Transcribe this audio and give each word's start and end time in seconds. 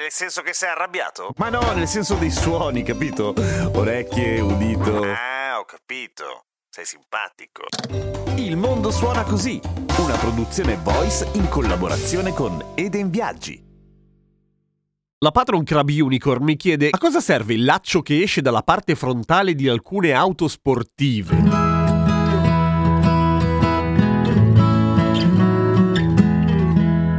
Nel 0.00 0.10
senso 0.10 0.40
che 0.40 0.54
sei 0.54 0.70
arrabbiato? 0.70 1.34
Ma 1.36 1.50
no, 1.50 1.60
nel 1.74 1.86
senso 1.86 2.14
dei 2.14 2.30
suoni, 2.30 2.82
capito? 2.82 3.34
Orecchie, 3.74 4.40
udito. 4.40 5.02
Ah, 5.02 5.58
ho 5.58 5.66
capito. 5.66 6.46
Sei 6.70 6.86
simpatico. 6.86 7.64
Il 8.36 8.56
mondo 8.56 8.90
suona 8.90 9.24
così, 9.24 9.60
una 9.98 10.16
produzione 10.16 10.76
voice 10.76 11.28
in 11.34 11.50
collaborazione 11.50 12.32
con 12.32 12.72
Eden 12.76 13.10
Viaggi. 13.10 13.62
La 15.18 15.32
Patron 15.32 15.64
Crab 15.64 15.90
Unicorn 15.90 16.44
mi 16.44 16.56
chiede 16.56 16.88
a 16.92 16.96
cosa 16.96 17.20
serve 17.20 17.52
il 17.52 17.64
laccio 17.64 18.00
che 18.00 18.22
esce 18.22 18.40
dalla 18.40 18.62
parte 18.62 18.94
frontale 18.94 19.54
di 19.54 19.68
alcune 19.68 20.12
auto 20.12 20.48
sportive. 20.48 21.59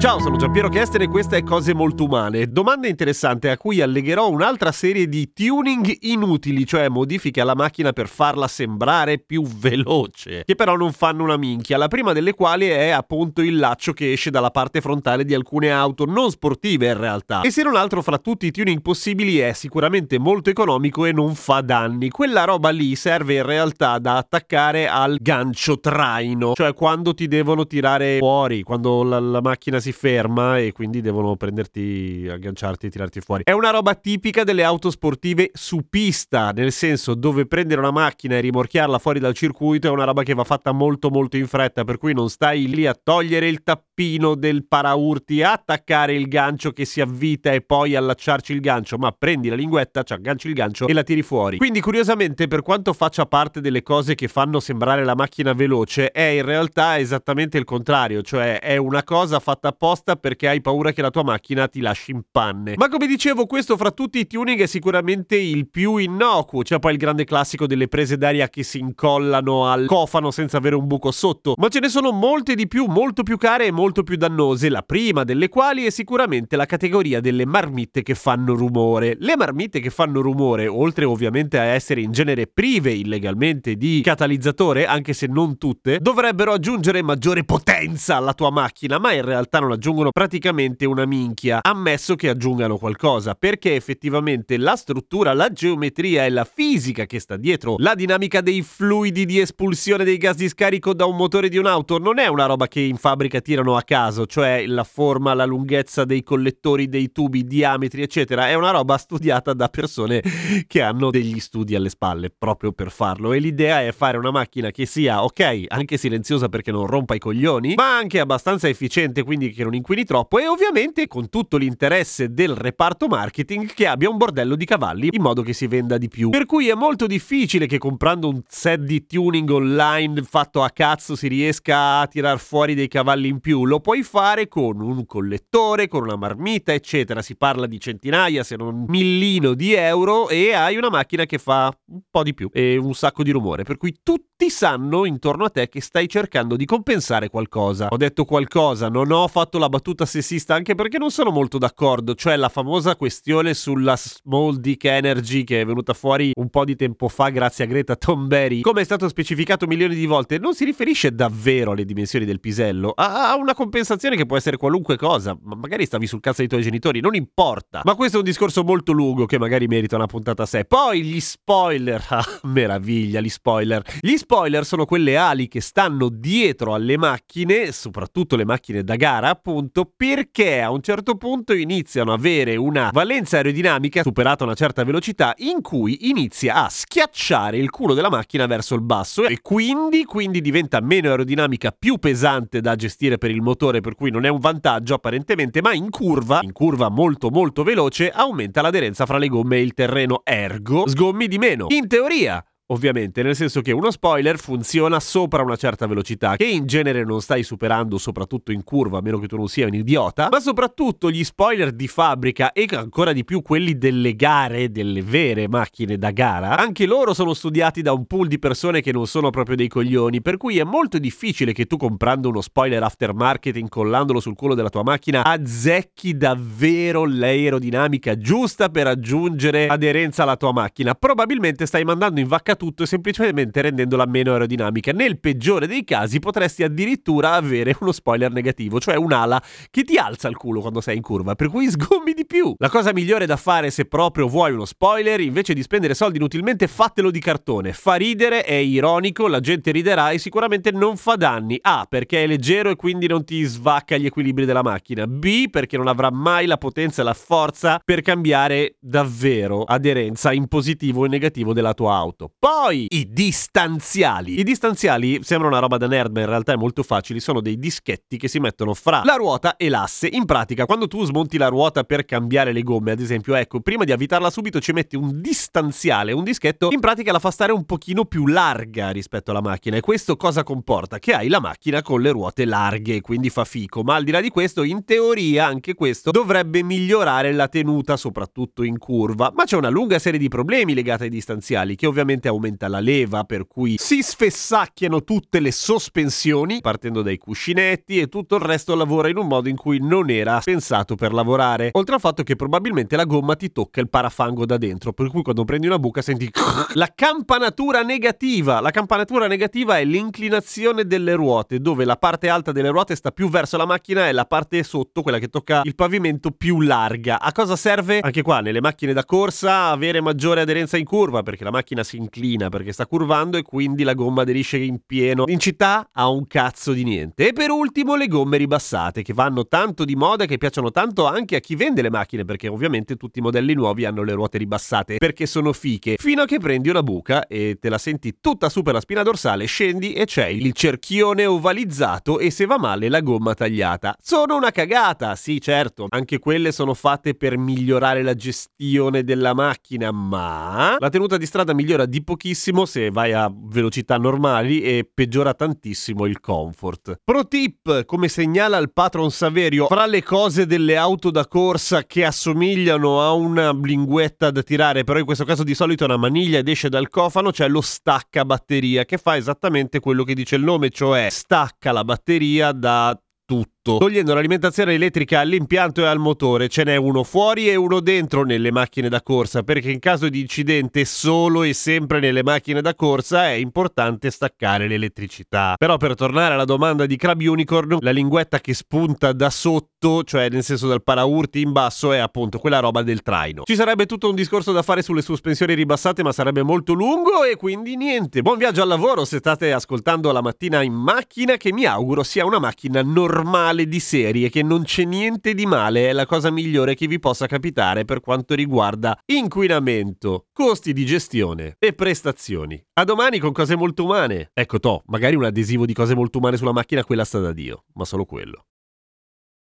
Ciao, 0.01 0.19
sono 0.19 0.35
Giampiero 0.35 0.67
Chester 0.67 1.03
e 1.03 1.07
questa 1.07 1.35
è 1.35 1.43
Cose 1.43 1.75
Molto 1.75 2.05
Umane. 2.05 2.47
Domanda 2.47 2.87
interessante 2.87 3.51
a 3.51 3.57
cui 3.57 3.81
allegherò 3.81 4.31
un'altra 4.31 4.71
serie 4.71 5.07
di 5.07 5.31
tuning 5.31 5.95
inutili, 5.99 6.65
cioè 6.65 6.89
modifiche 6.89 7.39
alla 7.39 7.53
macchina 7.53 7.93
per 7.93 8.07
farla 8.07 8.47
sembrare 8.47 9.19
più 9.19 9.43
veloce, 9.43 10.43
che 10.43 10.55
però 10.55 10.75
non 10.75 10.91
fanno 10.91 11.21
una 11.21 11.37
minchia. 11.37 11.77
La 11.77 11.87
prima 11.87 12.13
delle 12.13 12.33
quali 12.33 12.65
è 12.65 12.89
appunto 12.89 13.43
il 13.43 13.57
laccio 13.57 13.93
che 13.93 14.13
esce 14.13 14.31
dalla 14.31 14.49
parte 14.49 14.81
frontale 14.81 15.23
di 15.23 15.35
alcune 15.35 15.69
auto 15.69 16.05
non 16.05 16.31
sportive 16.31 16.87
in 16.87 16.97
realtà. 16.97 17.41
E 17.41 17.51
se 17.51 17.61
non 17.61 17.75
altro 17.75 18.01
fra 18.01 18.17
tutti 18.17 18.47
i 18.47 18.51
tuning 18.51 18.81
possibili 18.81 19.37
è 19.37 19.53
sicuramente 19.53 20.17
molto 20.17 20.49
economico 20.49 21.05
e 21.05 21.11
non 21.11 21.35
fa 21.35 21.61
danni. 21.61 22.09
Quella 22.09 22.43
roba 22.45 22.71
lì 22.71 22.95
serve 22.95 23.35
in 23.35 23.45
realtà 23.45 23.99
da 23.99 24.17
attaccare 24.17 24.87
al 24.87 25.19
gancio 25.21 25.79
traino, 25.79 26.53
cioè 26.53 26.73
quando 26.73 27.13
ti 27.13 27.27
devono 27.27 27.67
tirare 27.67 28.17
fuori, 28.17 28.63
quando 28.63 29.03
la, 29.03 29.19
la 29.19 29.41
macchina 29.41 29.79
si 29.79 29.89
ferma 29.91 30.57
e 30.57 30.71
quindi 30.71 31.01
devono 31.01 31.35
prenderti, 31.35 32.27
agganciarti 32.29 32.85
e 32.87 32.89
tirarti 32.89 33.21
fuori. 33.21 33.43
È 33.45 33.51
una 33.51 33.69
roba 33.69 33.95
tipica 33.95 34.43
delle 34.43 34.63
auto 34.63 34.89
sportive 34.89 35.51
su 35.53 35.87
pista, 35.89 36.51
nel 36.51 36.71
senso 36.71 37.15
dove 37.15 37.45
prendere 37.45 37.79
una 37.79 37.91
macchina 37.91 38.35
e 38.35 38.41
rimorchiarla 38.41 38.99
fuori 38.99 39.19
dal 39.19 39.33
circuito 39.33 39.87
è 39.87 39.91
una 39.91 40.03
roba 40.03 40.23
che 40.23 40.33
va 40.33 40.43
fatta 40.43 40.71
molto 40.71 41.09
molto 41.09 41.37
in 41.37 41.47
fretta, 41.47 41.83
per 41.83 41.97
cui 41.97 42.13
non 42.13 42.29
stai 42.29 42.67
lì 42.67 42.85
a 42.85 42.97
togliere 43.01 43.47
il 43.47 43.63
tappino 43.63 44.35
del 44.35 44.65
paraurti, 44.67 45.43
a 45.43 45.53
attaccare 45.53 46.13
il 46.13 46.27
gancio 46.27 46.71
che 46.71 46.85
si 46.85 47.01
avvita 47.01 47.51
e 47.51 47.61
poi 47.61 47.95
allacciarci 47.95 48.53
il 48.53 48.59
gancio, 48.59 48.97
ma 48.97 49.11
prendi 49.11 49.49
la 49.49 49.55
linguetta, 49.55 50.03
ci 50.03 50.13
agganci 50.13 50.47
il 50.47 50.53
gancio 50.53 50.87
e 50.87 50.93
la 50.93 51.03
tiri 51.03 51.21
fuori. 51.21 51.57
Quindi 51.57 51.81
curiosamente 51.81 52.47
per 52.47 52.61
quanto 52.61 52.93
faccia 52.93 53.25
parte 53.25 53.61
delle 53.61 53.83
cose 53.83 54.15
che 54.15 54.27
fanno 54.27 54.59
sembrare 54.59 55.03
la 55.03 55.15
macchina 55.15 55.53
veloce, 55.53 56.11
è 56.11 56.21
in 56.21 56.45
realtà 56.45 56.97
esattamente 56.97 57.57
il 57.57 57.65
contrario, 57.65 58.21
cioè 58.21 58.59
è 58.59 58.77
una 58.77 59.03
cosa 59.03 59.39
fatta 59.39 59.71
apposta 59.81 60.15
perché 60.15 60.47
hai 60.47 60.61
paura 60.61 60.91
che 60.91 61.01
la 61.01 61.09
tua 61.09 61.23
macchina 61.23 61.67
ti 61.67 61.81
lasci 61.81 62.11
in 62.11 62.21
panne. 62.31 62.75
Ma 62.77 62.87
come 62.87 63.07
dicevo, 63.07 63.47
questo 63.47 63.75
fra 63.77 63.89
tutti 63.89 64.19
i 64.19 64.27
tuning 64.27 64.61
è 64.61 64.67
sicuramente 64.67 65.35
il 65.35 65.67
più 65.67 65.97
innocuo. 65.97 66.61
C'è 66.61 66.77
poi 66.77 66.91
il 66.91 66.99
grande 66.99 67.23
classico 67.23 67.65
delle 67.65 67.87
prese 67.87 68.15
d'aria 68.15 68.47
che 68.47 68.61
si 68.61 68.77
incollano 68.77 69.65
al 69.65 69.87
cofano 69.87 70.29
senza 70.29 70.57
avere 70.57 70.75
un 70.75 70.85
buco 70.85 71.09
sotto. 71.09 71.55
Ma 71.57 71.69
ce 71.69 71.79
ne 71.79 71.89
sono 71.89 72.11
molte 72.11 72.53
di 72.53 72.67
più, 72.67 72.85
molto 72.85 73.23
più 73.23 73.37
care 73.37 73.65
e 73.65 73.71
molto 73.71 74.03
più 74.03 74.17
dannose. 74.17 74.69
La 74.69 74.83
prima 74.83 75.23
delle 75.23 75.49
quali 75.49 75.85
è 75.85 75.89
sicuramente 75.89 76.55
la 76.55 76.67
categoria 76.67 77.19
delle 77.19 77.47
marmitte 77.47 78.03
che 78.03 78.13
fanno 78.13 78.53
rumore. 78.53 79.15
Le 79.19 79.35
marmitte 79.35 79.79
che 79.79 79.89
fanno 79.89 80.21
rumore, 80.21 80.67
oltre 80.67 81.05
ovviamente 81.05 81.57
a 81.57 81.63
essere 81.63 82.01
in 82.01 82.11
genere 82.11 82.45
prive 82.45 82.91
illegalmente 82.91 83.75
di 83.75 84.01
catalizzatore, 84.03 84.85
anche 84.85 85.13
se 85.13 85.25
non 85.25 85.57
tutte, 85.57 85.97
dovrebbero 85.99 86.53
aggiungere 86.53 87.01
maggiore 87.01 87.43
potenza 87.43 88.17
alla 88.17 88.33
tua 88.33 88.51
macchina, 88.51 88.99
ma 88.99 89.11
in 89.13 89.25
realtà 89.25 89.59
non 89.59 89.70
aggiungono 89.73 90.11
praticamente 90.11 90.85
una 90.85 91.05
minchia, 91.05 91.59
ammesso 91.61 92.15
che 92.15 92.29
aggiungano 92.29 92.77
qualcosa, 92.77 93.35
perché 93.35 93.75
effettivamente 93.75 94.57
la 94.57 94.75
struttura, 94.75 95.33
la 95.33 95.51
geometria 95.51 96.25
e 96.25 96.29
la 96.29 96.45
fisica 96.45 97.05
che 97.05 97.19
sta 97.19 97.37
dietro 97.37 97.75
la 97.77 97.95
dinamica 97.95 98.41
dei 98.41 98.61
fluidi 98.61 99.25
di 99.25 99.39
espulsione 99.39 100.03
dei 100.03 100.17
gas 100.17 100.35
di 100.35 100.47
scarico 100.47 100.93
da 100.93 101.05
un 101.05 101.15
motore 101.15 101.49
di 101.49 101.57
un'auto 101.57 101.97
non 101.97 102.19
è 102.19 102.27
una 102.27 102.45
roba 102.45 102.67
che 102.67 102.79
in 102.79 102.97
fabbrica 102.97 103.41
tirano 103.41 103.75
a 103.75 103.81
caso, 103.83 104.25
cioè 104.25 104.65
la 104.67 104.83
forma, 104.83 105.33
la 105.33 105.45
lunghezza 105.45 106.05
dei 106.05 106.23
collettori, 106.23 106.87
dei 106.87 107.11
tubi, 107.11 107.39
i 107.39 107.43
diametri, 107.43 108.01
eccetera, 108.01 108.49
è 108.49 108.53
una 108.53 108.71
roba 108.71 108.97
studiata 108.97 109.53
da 109.53 109.67
persone 109.67 110.21
che 110.67 110.81
hanno 110.81 111.09
degli 111.09 111.39
studi 111.39 111.75
alle 111.75 111.89
spalle 111.89 112.31
proprio 112.35 112.71
per 112.71 112.91
farlo. 112.91 113.33
E 113.33 113.39
l'idea 113.39 113.81
è 113.81 113.91
fare 113.91 114.17
una 114.17 114.31
macchina 114.31 114.71
che 114.71 114.85
sia 114.85 115.23
ok, 115.23 115.65
anche 115.67 115.97
silenziosa 115.97 116.49
perché 116.49 116.71
non 116.71 116.85
rompa 116.85 117.15
i 117.15 117.19
coglioni, 117.19 117.75
ma 117.75 117.97
anche 117.97 118.19
abbastanza 118.19 118.67
efficiente, 118.67 119.23
quindi 119.23 119.51
che 119.61 119.63
non 119.63 119.75
inquini 119.75 120.03
troppo 120.03 120.39
e 120.39 120.47
ovviamente 120.47 121.07
con 121.07 121.29
tutto 121.29 121.57
l'interesse 121.57 122.33
del 122.33 122.55
reparto 122.55 123.07
marketing 123.07 123.71
che 123.73 123.85
abbia 123.85 124.09
un 124.09 124.17
bordello 124.17 124.55
di 124.55 124.65
cavalli 124.65 125.09
in 125.11 125.21
modo 125.21 125.43
che 125.43 125.53
si 125.53 125.67
venda 125.67 125.97
di 125.97 126.07
più. 126.07 126.29
Per 126.29 126.45
cui 126.45 126.67
è 126.69 126.73
molto 126.73 127.05
difficile 127.05 127.67
che 127.67 127.77
comprando 127.77 128.27
un 128.27 128.41
set 128.47 128.79
di 128.79 129.05
tuning 129.05 129.49
online 129.49 130.23
fatto 130.23 130.63
a 130.63 130.69
cazzo 130.69 131.15
si 131.15 131.27
riesca 131.27 131.99
a 131.99 132.07
tirar 132.07 132.39
fuori 132.39 132.73
dei 132.73 132.87
cavalli 132.87 133.27
in 133.27 133.39
più. 133.39 133.65
Lo 133.65 133.79
puoi 133.79 134.01
fare 134.03 134.47
con 134.47 134.81
un 134.81 135.05
collettore, 135.05 135.87
con 135.87 136.03
una 136.03 136.15
marmita, 136.15 136.73
eccetera. 136.73 137.21
Si 137.21 137.35
parla 137.35 137.67
di 137.67 137.79
centinaia, 137.79 138.43
se 138.43 138.55
non 138.55 138.85
millino 138.87 139.53
di 139.53 139.73
euro 139.73 140.29
e 140.29 140.53
hai 140.53 140.75
una 140.75 140.89
macchina 140.89 141.25
che 141.25 141.37
fa 141.37 141.71
un 141.87 142.01
po' 142.09 142.23
di 142.23 142.33
più 142.33 142.49
e 142.51 142.77
un 142.77 142.93
sacco 142.93 143.21
di 143.21 143.31
rumore. 143.31 143.63
Per 143.63 143.77
cui 143.77 143.99
tutti 144.01 144.49
sanno 144.49 145.05
intorno 145.05 145.45
a 145.45 145.49
te 145.49 145.69
che 145.69 145.81
stai 145.81 146.09
cercando 146.09 146.55
di 146.55 146.65
compensare 146.65 147.29
qualcosa. 147.29 147.89
Ho 147.91 147.97
detto 147.97 148.25
qualcosa, 148.25 148.89
non 148.89 149.11
ho 149.11 149.27
fatto 149.27 149.50
la 149.57 149.69
battuta 149.69 150.05
sessista 150.05 150.55
anche 150.55 150.75
perché 150.75 150.97
non 150.97 151.11
sono 151.11 151.31
molto 151.31 151.57
d'accordo, 151.57 152.15
cioè 152.15 152.35
la 152.35 152.49
famosa 152.49 152.95
questione 152.95 153.53
sulla 153.53 153.95
small 153.95 154.55
dick 154.55 154.85
energy 154.85 155.43
che 155.43 155.61
è 155.61 155.65
venuta 155.65 155.93
fuori 155.93 156.31
un 156.35 156.49
po' 156.49 156.65
di 156.65 156.75
tempo 156.75 157.07
fa 157.07 157.29
grazie 157.29 157.65
a 157.65 157.67
Greta 157.67 157.95
Thunberg, 157.95 158.61
come 158.61 158.81
è 158.81 158.83
stato 158.83 159.07
specificato 159.07 159.67
milioni 159.67 159.95
di 159.95 160.05
volte, 160.05 160.37
non 160.37 160.53
si 160.53 160.65
riferisce 160.65 161.13
davvero 161.13 161.71
alle 161.71 161.85
dimensioni 161.85 162.25
del 162.25 162.39
pisello, 162.39 162.93
ha 162.95 163.35
una 163.35 163.53
compensazione 163.53 164.15
che 164.15 164.25
può 164.25 164.37
essere 164.37 164.57
qualunque 164.57 164.97
cosa, 164.97 165.37
ma 165.41 165.55
magari 165.55 165.85
stavi 165.85 166.07
sul 166.07 166.19
cazzo 166.19 166.37
dei 166.39 166.47
tuoi 166.47 166.61
genitori, 166.61 166.99
non 166.99 167.15
importa. 167.15 167.81
Ma 167.83 167.95
questo 167.95 168.17
è 168.17 168.19
un 168.19 168.25
discorso 168.25 168.63
molto 168.63 168.91
lungo 168.91 169.25
che 169.25 169.37
magari 169.37 169.67
merita 169.67 169.95
una 169.95 170.05
puntata 170.05 170.43
a 170.43 170.45
sé. 170.45 170.65
Poi 170.65 171.03
gli 171.03 171.19
spoiler, 171.19 172.03
ah, 172.09 172.25
meraviglia, 172.43 173.19
gli 173.19 173.29
spoiler. 173.29 173.83
Gli 173.99 174.15
spoiler 174.15 174.65
sono 174.65 174.85
quelle 174.85 175.17
ali 175.17 175.47
che 175.47 175.61
stanno 175.61 176.09
dietro 176.09 176.73
alle 176.73 176.97
macchine, 176.97 177.71
soprattutto 177.71 178.35
le 178.35 178.45
macchine 178.45 178.83
da 178.83 178.95
gara, 178.95 179.30
appunto 179.31 179.91
perché 179.95 180.61
a 180.61 180.71
un 180.71 180.81
certo 180.81 181.15
punto 181.15 181.53
iniziano 181.53 182.13
ad 182.13 182.19
avere 182.19 182.55
una 182.55 182.89
valenza 182.93 183.37
aerodinamica 183.37 184.03
superata 184.03 184.43
a 184.43 184.47
una 184.47 184.55
certa 184.55 184.83
velocità 184.83 185.33
in 185.37 185.61
cui 185.61 186.09
inizia 186.09 186.65
a 186.65 186.69
schiacciare 186.69 187.57
il 187.57 187.69
culo 187.69 187.93
della 187.93 188.09
macchina 188.09 188.45
verso 188.45 188.75
il 188.75 188.81
basso 188.81 189.25
e 189.25 189.39
quindi, 189.41 190.03
quindi 190.03 190.41
diventa 190.41 190.79
meno 190.81 191.09
aerodinamica, 191.09 191.71
più 191.77 191.97
pesante 191.97 192.61
da 192.61 192.75
gestire 192.75 193.17
per 193.17 193.31
il 193.31 193.41
motore 193.41 193.81
per 193.81 193.95
cui 193.95 194.11
non 194.11 194.25
è 194.25 194.29
un 194.29 194.39
vantaggio 194.39 194.93
apparentemente 194.93 195.61
ma 195.61 195.73
in 195.73 195.89
curva, 195.89 196.39
in 196.43 196.51
curva 196.51 196.89
molto 196.89 197.29
molto 197.29 197.63
veloce 197.63 198.09
aumenta 198.09 198.61
l'aderenza 198.61 199.05
fra 199.05 199.17
le 199.17 199.27
gomme 199.27 199.57
e 199.57 199.61
il 199.61 199.73
terreno 199.73 200.21
ergo 200.23 200.87
sgommi 200.87 201.27
di 201.27 201.37
meno. 201.37 201.65
In 201.69 201.87
teoria 201.87 202.43
ovviamente, 202.71 203.21
nel 203.21 203.35
senso 203.35 203.61
che 203.61 203.71
uno 203.71 203.91
spoiler 203.91 204.39
funziona 204.39 204.99
sopra 204.99 205.43
una 205.43 205.55
certa 205.55 205.85
velocità, 205.87 206.35
che 206.37 206.45
in 206.45 206.65
genere 206.65 207.03
non 207.03 207.21
stai 207.21 207.43
superando, 207.43 207.97
soprattutto 207.97 208.51
in 208.51 208.63
curva, 208.63 208.99
a 208.99 209.01
meno 209.01 209.19
che 209.19 209.27
tu 209.27 209.35
non 209.35 209.47
sia 209.47 209.67
un 209.67 209.73
idiota, 209.73 210.29
ma 210.31 210.39
soprattutto 210.39 211.11
gli 211.11 211.23
spoiler 211.23 211.71
di 211.71 211.87
fabbrica 211.87 212.51
e 212.53 212.67
ancora 212.71 213.11
di 213.11 213.23
più 213.23 213.41
quelli 213.41 213.77
delle 213.77 214.15
gare, 214.15 214.71
delle 214.71 215.01
vere 215.01 215.47
macchine 215.47 215.97
da 215.97 216.11
gara, 216.11 216.57
anche 216.57 216.85
loro 216.85 217.13
sono 217.13 217.33
studiati 217.33 217.81
da 217.81 217.91
un 217.91 218.05
pool 218.05 218.27
di 218.27 218.39
persone 218.39 218.81
che 218.81 218.91
non 218.91 219.05
sono 219.05 219.29
proprio 219.29 219.55
dei 219.55 219.67
coglioni, 219.67 220.21
per 220.21 220.37
cui 220.37 220.57
è 220.57 220.63
molto 220.63 220.97
difficile 220.97 221.51
che 221.51 221.65
tu 221.65 221.75
comprando 221.77 222.29
uno 222.29 222.41
spoiler 222.41 222.81
aftermarket, 222.81 223.57
incollandolo 223.57 224.19
sul 224.19 224.35
culo 224.35 224.55
della 224.55 224.69
tua 224.69 224.83
macchina, 224.83 225.23
azzecchi 225.23 226.15
davvero 226.15 227.05
l'aerodinamica 227.05 228.17
giusta 228.17 228.69
per 228.69 228.87
aggiungere 228.87 229.67
aderenza 229.67 230.23
alla 230.23 230.37
tua 230.37 230.53
macchina. 230.53 230.95
Probabilmente 230.95 231.65
stai 231.65 231.83
mandando 231.83 232.19
in 232.21 232.27
vacca 232.27 232.55
tutto 232.61 232.85
semplicemente 232.85 233.59
rendendola 233.59 234.05
meno 234.05 234.33
aerodinamica. 234.33 234.91
Nel 234.91 235.19
peggiore 235.19 235.65
dei 235.65 235.83
casi 235.83 236.19
potresti 236.19 236.61
addirittura 236.61 237.31
avere 237.31 237.75
uno 237.79 237.91
spoiler 237.91 238.31
negativo, 238.31 238.79
cioè 238.79 238.93
un'ala 238.93 239.41
che 239.71 239.81
ti 239.81 239.97
alza 239.97 240.27
il 240.27 240.37
culo 240.37 240.61
quando 240.61 240.79
sei 240.79 240.97
in 240.97 241.01
curva, 241.01 241.33
per 241.33 241.49
cui 241.49 241.65
sgommi 241.71 242.13
di 242.13 242.23
più. 242.27 242.53
La 242.59 242.69
cosa 242.69 242.93
migliore 242.93 243.25
da 243.25 243.35
fare 243.35 243.71
se 243.71 243.85
proprio 243.85 244.27
vuoi 244.27 244.51
uno 244.51 244.65
spoiler, 244.65 245.21
invece 245.21 245.55
di 245.55 245.63
spendere 245.63 245.95
soldi 245.95 246.17
inutilmente, 246.17 246.67
fatelo 246.67 247.09
di 247.09 247.19
cartone. 247.19 247.73
Fa 247.73 247.95
ridere, 247.95 248.43
è 248.43 248.53
ironico, 248.53 249.27
la 249.27 249.39
gente 249.39 249.71
riderà 249.71 250.11
e 250.11 250.19
sicuramente 250.19 250.69
non 250.69 250.97
fa 250.97 251.15
danni. 251.15 251.57
A, 251.63 251.87
perché 251.89 252.25
è 252.25 252.27
leggero 252.27 252.69
e 252.69 252.75
quindi 252.75 253.07
non 253.07 253.25
ti 253.25 253.41
svacca 253.41 253.97
gli 253.97 254.05
equilibri 254.05 254.45
della 254.45 254.61
macchina. 254.61 255.07
B, 255.07 255.49
perché 255.49 255.77
non 255.77 255.87
avrà 255.87 256.11
mai 256.11 256.45
la 256.45 256.57
potenza 256.57 257.01
e 257.01 257.05
la 257.05 257.15
forza 257.15 257.81
per 257.83 258.03
cambiare 258.03 258.75
davvero 258.79 259.63
aderenza 259.63 260.31
in 260.31 260.47
positivo 260.47 261.05
e 261.05 261.07
negativo 261.07 261.53
della 261.53 261.73
tua 261.73 261.95
auto. 261.95 262.31
Poi 262.43 262.87
i 262.89 263.07
distanziali. 263.11 264.39
I 264.39 264.43
distanziali 264.43 265.19
sembrano 265.21 265.53
una 265.53 265.61
roba 265.61 265.77
da 265.77 265.85
nerd, 265.85 266.11
ma 266.11 266.21
in 266.21 266.25
realtà 266.25 266.53
è 266.53 266.55
molto 266.55 266.81
facile. 266.81 267.19
Sono 267.19 267.39
dei 267.39 267.59
dischetti 267.59 268.17
che 268.17 268.27
si 268.27 268.39
mettono 268.39 268.73
fra 268.73 269.03
la 269.05 269.13
ruota 269.13 269.57
e 269.57 269.69
l'asse. 269.69 270.07
In 270.11 270.25
pratica, 270.25 270.65
quando 270.65 270.87
tu 270.87 271.05
smonti 271.05 271.37
la 271.37 271.49
ruota 271.49 271.83
per 271.83 272.03
cambiare 272.03 272.51
le 272.51 272.63
gomme, 272.63 272.93
ad 272.93 272.99
esempio, 272.99 273.35
ecco, 273.35 273.59
prima 273.59 273.83
di 273.83 273.91
avvitarla 273.91 274.31
subito 274.31 274.59
ci 274.59 274.71
metti 274.71 274.95
un 274.95 275.21
distanziale, 275.21 276.13
un 276.13 276.23
dischetto, 276.23 276.69
in 276.71 276.79
pratica 276.79 277.11
la 277.11 277.19
fa 277.19 277.29
stare 277.29 277.51
un 277.51 277.63
pochino 277.63 278.05
più 278.05 278.25
larga 278.25 278.89
rispetto 278.89 279.29
alla 279.29 279.41
macchina. 279.41 279.77
E 279.77 279.81
questo 279.81 280.17
cosa 280.17 280.41
comporta? 280.41 280.97
Che 280.97 281.13
hai 281.13 281.27
la 281.27 281.39
macchina 281.39 281.83
con 281.83 282.01
le 282.01 282.09
ruote 282.09 282.45
larghe, 282.45 283.01
quindi 283.01 283.29
fa 283.29 283.45
fico. 283.45 283.83
Ma 283.83 283.93
al 283.93 284.03
di 284.03 284.09
là 284.09 284.19
di 284.19 284.29
questo, 284.29 284.63
in 284.63 284.83
teoria, 284.83 285.45
anche 285.45 285.75
questo 285.75 286.09
dovrebbe 286.09 286.63
migliorare 286.63 287.33
la 287.33 287.47
tenuta, 287.47 287.97
soprattutto 287.97 288.63
in 288.63 288.79
curva. 288.79 289.31
Ma 289.35 289.43
c'è 289.43 289.57
una 289.57 289.69
lunga 289.69 289.99
serie 289.99 290.17
di 290.17 290.27
problemi 290.27 290.73
legati 290.73 291.03
ai 291.03 291.09
distanziali, 291.09 291.75
che 291.75 291.85
ovviamente 291.85 292.29
aumenta 292.31 292.67
la 292.67 292.79
leva, 292.79 293.23
per 293.23 293.45
cui 293.47 293.75
si 293.77 294.01
sfessacchiano 294.01 295.03
tutte 295.03 295.39
le 295.39 295.51
sospensioni, 295.51 296.61
partendo 296.61 297.01
dai 297.01 297.17
cuscinetti, 297.17 297.99
e 297.99 298.07
tutto 298.07 298.35
il 298.35 298.41
resto 298.41 298.75
lavora 298.75 299.09
in 299.09 299.17
un 299.17 299.27
modo 299.27 299.49
in 299.49 299.55
cui 299.55 299.79
non 299.79 300.09
era 300.09 300.39
pensato 300.43 300.95
per 300.95 301.13
lavorare. 301.13 301.69
Oltre 301.73 301.95
al 301.95 302.01
fatto 302.01 302.23
che 302.23 302.35
probabilmente 302.35 302.95
la 302.95 303.05
gomma 303.05 303.35
ti 303.35 303.51
tocca 303.51 303.81
il 303.81 303.89
parafango 303.89 304.45
da 304.45 304.57
dentro, 304.57 304.93
per 304.93 305.09
cui 305.09 305.21
quando 305.21 305.43
prendi 305.43 305.67
una 305.67 305.79
buca 305.79 306.01
senti 306.01 306.29
la 306.73 306.91
campanatura 306.93 307.81
negativa. 307.83 308.59
La 308.59 308.71
campanatura 308.71 309.27
negativa 309.27 309.77
è 309.77 309.83
l'inclinazione 309.83 310.85
delle 310.85 311.13
ruote, 311.13 311.59
dove 311.59 311.85
la 311.85 311.97
parte 311.97 312.29
alta 312.29 312.51
delle 312.51 312.69
ruote 312.69 312.95
sta 312.95 313.11
più 313.11 313.29
verso 313.29 313.57
la 313.57 313.65
macchina 313.65 314.07
e 314.07 314.11
la 314.11 314.25
parte 314.25 314.63
sotto, 314.63 315.01
quella 315.01 315.19
che 315.19 315.27
tocca 315.27 315.61
il 315.63 315.75
pavimento, 315.75 316.31
più 316.31 316.61
larga. 316.61 317.19
A 317.19 317.31
cosa 317.31 317.55
serve? 317.55 317.99
Anche 317.99 318.21
qua, 318.21 318.39
nelle 318.39 318.61
macchine 318.61 318.93
da 318.93 319.05
corsa, 319.05 319.69
avere 319.69 320.01
maggiore 320.01 320.41
aderenza 320.41 320.77
in 320.77 320.85
curva, 320.85 321.23
perché 321.23 321.43
la 321.43 321.51
macchina 321.51 321.83
si 321.83 321.97
inclina, 321.97 322.20
perché 322.49 322.71
sta 322.71 322.85
curvando 322.85 323.37
e 323.37 323.41
quindi 323.41 323.83
la 323.83 323.93
gomma 323.93 324.21
aderisce 324.21 324.57
in 324.57 324.79
pieno. 324.85 325.23
In 325.27 325.39
città 325.39 325.89
ha 325.91 326.07
un 326.07 326.27
cazzo 326.27 326.71
di 326.71 326.83
niente. 326.83 327.29
E 327.29 327.33
per 327.33 327.49
ultimo 327.49 327.95
le 327.95 328.07
gomme 328.07 328.37
ribassate, 328.37 329.01
che 329.01 329.13
vanno 329.13 329.47
tanto 329.47 329.85
di 329.85 329.95
moda, 329.95 330.25
che 330.25 330.37
piacciono 330.37 330.71
tanto 330.71 331.07
anche 331.07 331.35
a 331.35 331.39
chi 331.39 331.55
vende 331.55 331.81
le 331.81 331.89
macchine, 331.89 332.23
perché 332.23 332.47
ovviamente 332.47 332.95
tutti 332.95 333.19
i 333.19 333.21
modelli 333.21 333.53
nuovi 333.53 333.85
hanno 333.85 334.03
le 334.03 334.13
ruote 334.13 334.37
ribassate, 334.37 334.97
perché 334.97 335.25
sono 335.25 335.51
fiche. 335.51 335.95
Fino 335.97 336.21
a 336.21 336.25
che 336.25 336.37
prendi 336.37 336.69
una 336.69 336.83
buca 336.83 337.27
e 337.27 337.57
te 337.59 337.69
la 337.69 337.77
senti 337.77 338.17
tutta 338.21 338.49
su 338.49 338.61
per 338.61 338.73
la 338.73 338.81
spina 338.81 339.03
dorsale, 339.03 339.45
scendi 339.45 339.93
e 339.93 340.05
c'è 340.05 340.27
il 340.27 340.53
cerchione 340.53 341.25
ovalizzato 341.25 342.19
e 342.19 342.29
se 342.29 342.45
va 342.45 342.57
male 342.57 342.87
la 342.89 343.01
gomma 343.01 343.33
tagliata. 343.33 343.95
Sono 343.99 344.35
una 344.35 344.51
cagata, 344.51 345.15
sì 345.15 345.41
certo, 345.41 345.87
anche 345.89 346.19
quelle 346.19 346.51
sono 346.51 346.73
fatte 346.73 347.15
per 347.15 347.37
migliorare 347.37 348.03
la 348.03 348.13
gestione 348.13 349.03
della 349.03 349.33
macchina, 349.33 349.91
ma 349.91 350.75
la 350.77 350.89
tenuta 350.89 351.17
di 351.17 351.25
strada 351.25 351.53
migliora 351.53 351.85
di 351.85 352.03
pochissimo 352.11 352.65
se 352.65 352.91
vai 352.91 353.13
a 353.13 353.31
velocità 353.33 353.97
normali 353.97 354.61
e 354.61 354.85
peggiora 354.93 355.33
tantissimo 355.33 356.05
il 356.05 356.19
comfort. 356.19 356.99
Pro 357.05 357.25
tip, 357.25 357.85
come 357.85 358.09
segnala 358.09 358.57
il 358.57 358.73
patron 358.73 359.09
Saverio, 359.09 359.67
fra 359.67 359.85
le 359.85 360.03
cose 360.03 360.45
delle 360.45 360.75
auto 360.75 361.09
da 361.09 361.25
corsa 361.25 361.85
che 361.85 362.03
assomigliano 362.03 363.01
a 363.01 363.13
una 363.13 363.53
linguetta 363.53 364.29
da 364.29 364.43
tirare, 364.43 364.83
però 364.83 364.99
in 364.99 365.05
questo 365.05 365.23
caso 365.23 365.43
di 365.43 365.55
solito 365.55 365.83
è 365.83 365.87
una 365.87 365.95
maniglia 365.95 366.39
ed 366.39 366.49
esce 366.49 366.67
dal 366.67 366.89
cofano, 366.89 367.31
c'è 367.31 367.47
lo 367.47 367.61
stacca 367.61 368.25
batteria 368.25 368.83
che 368.83 368.97
fa 368.97 369.15
esattamente 369.15 369.79
quello 369.79 370.03
che 370.03 370.13
dice 370.13 370.35
il 370.35 370.43
nome, 370.43 370.69
cioè 370.69 371.07
stacca 371.09 371.71
la 371.71 371.85
batteria 371.85 372.51
da 372.51 372.93
tutto. 373.23 373.60
Togliendo 373.63 374.15
l'alimentazione 374.15 374.73
elettrica 374.73 375.19
all'impianto 375.19 375.81
e 375.81 375.85
al 375.85 375.99
motore, 375.99 376.47
ce 376.47 376.63
n'è 376.63 376.77
uno 376.77 377.03
fuori 377.03 377.47
e 377.47 377.55
uno 377.55 377.79
dentro 377.79 378.23
nelle 378.23 378.51
macchine 378.51 378.89
da 378.89 379.03
corsa, 379.03 379.43
perché 379.43 379.69
in 379.69 379.77
caso 379.77 380.09
di 380.09 380.19
incidente 380.19 380.83
solo 380.83 381.43
e 381.43 381.53
sempre 381.53 381.99
nelle 381.99 382.23
macchine 382.23 382.61
da 382.61 382.73
corsa 382.73 383.27
è 383.27 383.33
importante 383.33 384.09
staccare 384.09 384.67
l'elettricità. 384.67 385.53
Però 385.59 385.77
per 385.77 385.93
tornare 385.93 386.33
alla 386.33 386.45
domanda 386.45 386.87
di 386.87 386.95
Crab 386.95 387.21
Unicorn, 387.21 387.77
la 387.81 387.91
linguetta 387.91 388.39
che 388.39 388.55
spunta 388.55 389.13
da 389.13 389.29
sotto, 389.29 390.03
cioè 390.05 390.27
nel 390.29 390.43
senso 390.43 390.67
dal 390.67 390.81
paraurti 390.81 391.41
in 391.41 391.51
basso, 391.51 391.91
è 391.91 391.99
appunto 391.99 392.39
quella 392.39 392.57
roba 392.57 392.81
del 392.81 393.03
traino. 393.03 393.43
Ci 393.45 393.53
sarebbe 393.53 393.85
tutto 393.85 394.09
un 394.09 394.15
discorso 394.15 394.51
da 394.53 394.63
fare 394.63 394.81
sulle 394.81 395.03
sospensioni 395.03 395.53
ribassate, 395.53 396.01
ma 396.01 396.11
sarebbe 396.11 396.41
molto 396.41 396.73
lungo 396.73 397.23
e 397.25 397.35
quindi 397.35 397.75
niente. 397.75 398.23
Buon 398.23 398.39
viaggio 398.39 398.63
al 398.63 398.69
lavoro 398.69 399.05
se 399.05 399.17
state 399.17 399.53
ascoltando 399.53 400.11
la 400.11 400.23
mattina 400.23 400.63
in 400.63 400.73
macchina, 400.73 401.37
che 401.37 401.53
mi 401.53 401.65
auguro 401.65 402.01
sia 402.01 402.25
una 402.25 402.39
macchina 402.39 402.81
normale 402.81 403.49
di 403.53 403.79
serie, 403.79 404.29
che 404.29 404.43
non 404.43 404.63
c'è 404.63 404.83
niente 404.83 405.33
di 405.33 405.45
male, 405.45 405.89
è 405.89 405.93
la 405.93 406.05
cosa 406.05 406.31
migliore 406.31 406.75
che 406.75 406.87
vi 406.87 406.99
possa 406.99 407.27
capitare 407.27 407.85
per 407.85 407.99
quanto 407.99 408.33
riguarda 408.33 408.97
inquinamento, 409.05 410.27
costi 410.33 410.73
di 410.73 410.85
gestione 410.85 411.55
e 411.59 411.73
prestazioni. 411.73 412.61
A 412.73 412.83
domani 412.83 413.19
con 413.19 413.31
cose 413.31 413.55
molto 413.55 413.83
umane. 413.83 414.31
Ecco, 414.33 414.59
to, 414.59 414.83
magari 414.87 415.15
un 415.15 415.25
adesivo 415.25 415.65
di 415.65 415.73
cose 415.73 415.95
molto 415.95 416.17
umane 416.17 416.37
sulla 416.37 416.53
macchina, 416.53 416.83
quella 416.83 417.05
sta 417.05 417.19
da 417.19 417.33
Dio, 417.33 417.65
ma 417.73 417.85
solo 417.85 418.05
quello. 418.05 418.45